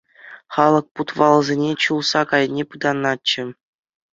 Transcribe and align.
Халӑх 0.53 0.85
путвалсене, 0.95 1.71
чул 1.81 1.99
сак 2.09 2.29
айне 2.37 2.63
пытанатчӗ. 2.71 3.43